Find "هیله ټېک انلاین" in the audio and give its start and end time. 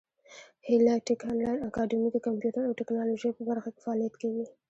0.67-1.59